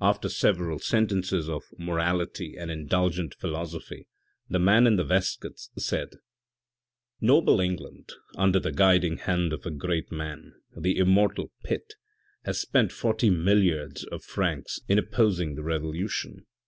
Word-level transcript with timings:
After 0.00 0.28
several 0.28 0.80
sentences 0.80 1.48
of 1.48 1.62
morality 1.78 2.56
and 2.58 2.68
indulgent 2.68 3.36
philosophy 3.36 4.08
the 4.50 4.58
man 4.58 4.88
in 4.88 4.96
the 4.96 5.06
waistcoats 5.06 5.70
said," 5.78 6.16
Noble 7.30 7.60
England, 7.60 8.12
under 8.36 8.58
the 8.58 8.72
guiding 8.72 9.18
hand 9.18 9.52
of 9.52 9.64
a 9.64 9.70
great 9.70 10.10
man, 10.10 10.54
the 10.76 10.96
immortal 10.98 11.52
Pitt, 11.62 11.94
has 12.44 12.60
spent 12.60 12.90
forty 12.90 13.30
milliards 13.30 14.02
of 14.02 14.24
francs 14.24 14.80
in 14.88 14.98
opposing 14.98 15.54
the 15.54 15.62
revolution. 15.62 16.44